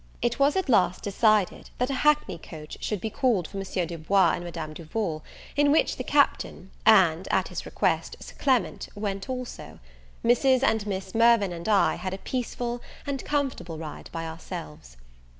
[0.19, 3.99] It was at last decided, that a hackney coach should be called for Monsieur Du
[3.99, 5.23] Bois and Madame Duval,
[5.55, 9.77] in which the Captain, and, at his request, Sir Clement, went also;
[10.25, 10.63] Mrs.
[10.63, 14.97] and Miss Mirvan and I had a peaceful and comfortable ride by ourselves.